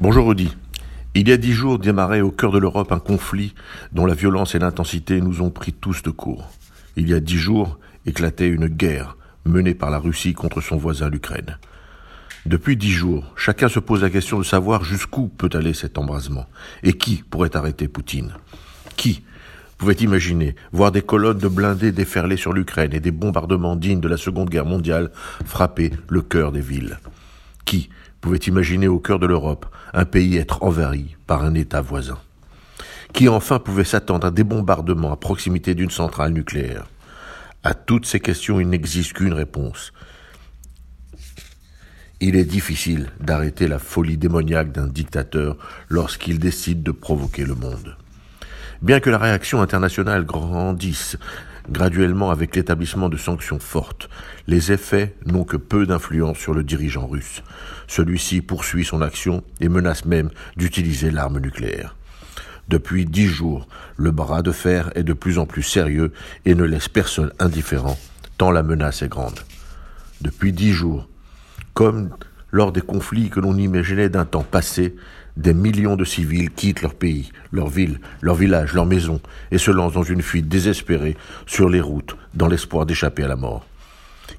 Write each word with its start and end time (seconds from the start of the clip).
Bonjour 0.00 0.28
Rudy. 0.28 0.56
Il 1.16 1.28
y 1.28 1.32
a 1.32 1.36
dix 1.36 1.52
jours 1.52 1.80
démarrait 1.80 2.20
au 2.20 2.30
cœur 2.30 2.52
de 2.52 2.58
l'Europe 2.58 2.92
un 2.92 3.00
conflit 3.00 3.52
dont 3.90 4.06
la 4.06 4.14
violence 4.14 4.54
et 4.54 4.60
l'intensité 4.60 5.20
nous 5.20 5.42
ont 5.42 5.50
pris 5.50 5.72
tous 5.72 6.04
de 6.04 6.10
court. 6.10 6.52
Il 6.94 7.08
y 7.08 7.14
a 7.14 7.18
dix 7.18 7.36
jours 7.36 7.80
éclatait 8.06 8.46
une 8.46 8.68
guerre 8.68 9.16
menée 9.44 9.74
par 9.74 9.90
la 9.90 9.98
Russie 9.98 10.34
contre 10.34 10.60
son 10.60 10.76
voisin 10.76 11.10
l'Ukraine. 11.10 11.58
Depuis 12.46 12.76
dix 12.76 12.92
jours, 12.92 13.32
chacun 13.34 13.68
se 13.68 13.80
pose 13.80 14.02
la 14.02 14.10
question 14.10 14.38
de 14.38 14.44
savoir 14.44 14.84
jusqu'où 14.84 15.26
peut 15.26 15.50
aller 15.52 15.74
cet 15.74 15.98
embrasement 15.98 16.46
et 16.84 16.92
qui 16.92 17.24
pourrait 17.28 17.56
arrêter 17.56 17.88
Poutine? 17.88 18.34
Qui 18.94 19.24
pouvait 19.78 19.94
imaginer 19.94 20.54
voir 20.70 20.92
des 20.92 21.02
colonnes 21.02 21.38
de 21.38 21.48
blindés 21.48 21.90
déferler 21.90 22.36
sur 22.36 22.52
l'Ukraine 22.52 22.94
et 22.94 23.00
des 23.00 23.10
bombardements 23.10 23.74
dignes 23.74 24.00
de 24.00 24.06
la 24.06 24.16
Seconde 24.16 24.48
Guerre 24.48 24.64
mondiale 24.64 25.10
frapper 25.44 25.90
le 26.08 26.22
cœur 26.22 26.52
des 26.52 26.60
villes? 26.60 27.00
Qui 27.64 27.90
pouvait 28.20 28.38
imaginer 28.38 28.88
au 28.88 28.98
cœur 28.98 29.18
de 29.18 29.26
l'Europe 29.26 29.66
un 29.92 30.04
pays 30.04 30.36
être 30.36 30.62
envahi 30.62 31.16
par 31.26 31.44
un 31.44 31.54
État 31.54 31.80
voisin 31.80 32.18
Qui 33.12 33.28
enfin 33.28 33.58
pouvait 33.58 33.84
s'attendre 33.84 34.26
à 34.26 34.30
des 34.30 34.44
bombardements 34.44 35.12
à 35.12 35.16
proximité 35.16 35.74
d'une 35.74 35.90
centrale 35.90 36.32
nucléaire 36.32 36.86
À 37.64 37.74
toutes 37.74 38.06
ces 38.06 38.20
questions, 38.20 38.60
il 38.60 38.68
n'existe 38.68 39.14
qu'une 39.14 39.32
réponse. 39.32 39.92
Il 42.20 42.34
est 42.34 42.44
difficile 42.44 43.10
d'arrêter 43.20 43.68
la 43.68 43.78
folie 43.78 44.16
démoniaque 44.16 44.72
d'un 44.72 44.88
dictateur 44.88 45.56
lorsqu'il 45.88 46.40
décide 46.40 46.82
de 46.82 46.90
provoquer 46.90 47.44
le 47.44 47.54
monde. 47.54 47.96
Bien 48.82 48.98
que 48.98 49.10
la 49.10 49.18
réaction 49.18 49.60
internationale 49.60 50.24
grandisse 50.24 51.16
graduellement 51.70 52.30
avec 52.30 52.56
l'établissement 52.56 53.08
de 53.08 53.16
sanctions 53.16 53.58
fortes. 53.58 54.08
Les 54.46 54.72
effets 54.72 55.14
n'ont 55.26 55.44
que 55.44 55.56
peu 55.56 55.86
d'influence 55.86 56.38
sur 56.38 56.54
le 56.54 56.64
dirigeant 56.64 57.06
russe. 57.06 57.42
Celui-ci 57.86 58.40
poursuit 58.40 58.84
son 58.84 59.02
action 59.02 59.42
et 59.60 59.68
menace 59.68 60.04
même 60.04 60.30
d'utiliser 60.56 61.10
l'arme 61.10 61.38
nucléaire. 61.38 61.94
Depuis 62.68 63.06
dix 63.06 63.26
jours, 63.26 63.66
le 63.96 64.10
bras 64.10 64.42
de 64.42 64.52
fer 64.52 64.90
est 64.94 65.02
de 65.02 65.14
plus 65.14 65.38
en 65.38 65.46
plus 65.46 65.62
sérieux 65.62 66.12
et 66.44 66.54
ne 66.54 66.64
laisse 66.64 66.88
personne 66.88 67.32
indifférent, 67.38 67.98
tant 68.36 68.50
la 68.50 68.62
menace 68.62 69.02
est 69.02 69.08
grande. 69.08 69.40
Depuis 70.20 70.52
dix 70.52 70.72
jours, 70.72 71.08
comme 71.72 72.10
lors 72.50 72.72
des 72.72 72.80
conflits 72.80 73.30
que 73.30 73.40
l'on 73.40 73.56
imaginait 73.56 74.08
d'un 74.08 74.24
temps 74.24 74.42
passé, 74.42 74.96
des 75.36 75.54
millions 75.54 75.96
de 75.96 76.04
civils 76.04 76.50
quittent 76.50 76.82
leur 76.82 76.94
pays, 76.94 77.30
leur 77.52 77.68
ville, 77.68 78.00
leur 78.22 78.34
village, 78.34 78.74
leur 78.74 78.86
maison, 78.86 79.20
et 79.50 79.58
se 79.58 79.70
lancent 79.70 79.92
dans 79.92 80.02
une 80.02 80.22
fuite 80.22 80.48
désespérée 80.48 81.16
sur 81.46 81.68
les 81.68 81.80
routes, 81.80 82.16
dans 82.34 82.48
l'espoir 82.48 82.86
d'échapper 82.86 83.24
à 83.24 83.28
la 83.28 83.36
mort. 83.36 83.66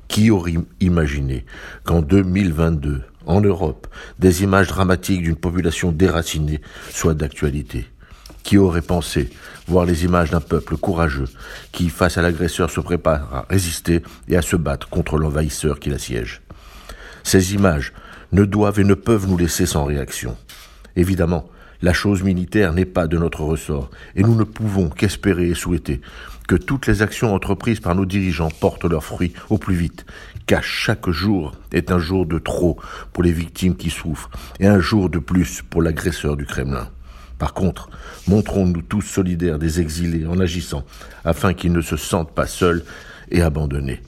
Qui 0.07 0.29
aurait 0.29 0.55
imaginé 0.81 1.45
qu'en 1.83 2.01
2022, 2.01 3.01
en 3.25 3.41
Europe, 3.41 3.87
des 4.17 4.43
images 4.43 4.67
dramatiques 4.67 5.21
d'une 5.21 5.35
population 5.35 5.91
déracinée 5.91 6.61
soient 6.89 7.13
d'actualité? 7.13 7.87
Qui 8.43 8.57
aurait 8.57 8.81
pensé 8.81 9.29
voir 9.67 9.85
les 9.85 10.05
images 10.05 10.31
d'un 10.31 10.41
peuple 10.41 10.77
courageux 10.77 11.27
qui, 11.71 11.89
face 11.89 12.17
à 12.17 12.21
l'agresseur, 12.21 12.71
se 12.71 12.79
prépare 12.79 13.33
à 13.33 13.45
résister 13.49 14.01
et 14.27 14.35
à 14.35 14.41
se 14.41 14.55
battre 14.55 14.89
contre 14.89 15.17
l'envahisseur 15.17 15.79
qui 15.79 15.89
l'assiège? 15.89 16.41
Ces 17.31 17.53
images 17.53 17.93
ne 18.31 18.43
doivent 18.43 18.79
et 18.79 18.83
ne 18.83 18.95
peuvent 18.95 19.27
nous 19.27 19.37
laisser 19.37 19.67
sans 19.67 19.85
réaction. 19.85 20.35
Évidemment, 20.95 21.47
la 21.83 21.93
chose 21.93 22.23
militaire 22.23 22.73
n'est 22.73 22.85
pas 22.85 23.05
de 23.05 23.19
notre 23.19 23.41
ressort, 23.41 23.91
et 24.15 24.23
nous 24.23 24.33
ne 24.33 24.43
pouvons 24.43 24.89
qu'espérer 24.89 25.47
et 25.47 25.53
souhaiter 25.53 26.01
que 26.47 26.55
toutes 26.55 26.87
les 26.87 27.03
actions 27.03 27.31
entreprises 27.31 27.81
par 27.81 27.93
nos 27.93 28.07
dirigeants 28.07 28.49
portent 28.49 28.85
leurs 28.85 29.03
fruits 29.03 29.33
au 29.51 29.59
plus 29.59 29.75
vite, 29.75 30.07
car 30.47 30.63
chaque 30.63 31.07
jour 31.11 31.53
est 31.71 31.91
un 31.91 31.99
jour 31.99 32.25
de 32.25 32.39
trop 32.39 32.79
pour 33.13 33.21
les 33.21 33.31
victimes 33.31 33.75
qui 33.75 33.91
souffrent, 33.91 34.31
et 34.59 34.65
un 34.65 34.79
jour 34.79 35.07
de 35.07 35.19
plus 35.19 35.61
pour 35.61 35.83
l'agresseur 35.83 36.35
du 36.35 36.47
Kremlin. 36.47 36.89
Par 37.37 37.53
contre, 37.53 37.91
montrons-nous 38.27 38.81
tous 38.81 39.03
solidaires 39.03 39.59
des 39.59 39.79
exilés 39.79 40.25
en 40.25 40.39
agissant, 40.39 40.83
afin 41.23 41.53
qu'ils 41.53 41.73
ne 41.73 41.81
se 41.81 41.95
sentent 41.95 42.33
pas 42.33 42.47
seuls 42.47 42.83
et 43.29 43.43
abandonnés. 43.43 44.01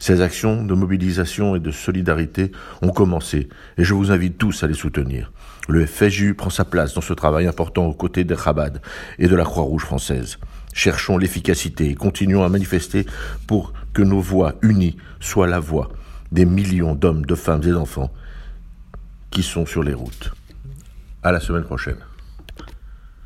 Ces 0.00 0.20
actions 0.20 0.64
de 0.64 0.74
mobilisation 0.74 1.56
et 1.56 1.60
de 1.60 1.70
solidarité 1.70 2.52
ont 2.82 2.90
commencé 2.90 3.48
et 3.78 3.84
je 3.84 3.94
vous 3.94 4.10
invite 4.10 4.38
tous 4.38 4.62
à 4.62 4.66
les 4.66 4.74
soutenir. 4.74 5.32
Le 5.68 5.86
FSJU 5.86 6.34
prend 6.34 6.50
sa 6.50 6.64
place 6.64 6.94
dans 6.94 7.00
ce 7.00 7.14
travail 7.14 7.46
important 7.46 7.86
aux 7.86 7.94
côtés 7.94 8.24
des 8.24 8.36
Chabad 8.36 8.82
et 9.18 9.28
de 9.28 9.36
la 9.36 9.44
Croix-Rouge 9.44 9.84
française. 9.84 10.38
Cherchons 10.74 11.16
l'efficacité 11.16 11.88
et 11.88 11.94
continuons 11.94 12.42
à 12.42 12.48
manifester 12.48 13.06
pour 13.46 13.72
que 13.92 14.02
nos 14.02 14.20
voix 14.20 14.54
unies 14.62 14.96
soient 15.20 15.46
la 15.46 15.60
voix 15.60 15.90
des 16.32 16.44
millions 16.44 16.94
d'hommes, 16.94 17.24
de 17.24 17.34
femmes 17.34 17.62
et 17.62 17.70
d'enfants 17.70 18.12
qui 19.30 19.42
sont 19.42 19.66
sur 19.66 19.82
les 19.82 19.94
routes. 19.94 20.32
À 21.22 21.32
la 21.32 21.40
semaine 21.40 21.64
prochaine. 21.64 21.96